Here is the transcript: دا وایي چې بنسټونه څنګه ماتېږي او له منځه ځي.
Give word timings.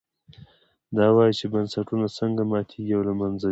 دا 0.97 1.07
وایي 1.15 1.33
چې 1.39 1.45
بنسټونه 1.53 2.05
څنګه 2.19 2.41
ماتېږي 2.51 2.93
او 2.97 3.01
له 3.09 3.13
منځه 3.19 3.41
ځي. 3.49 3.49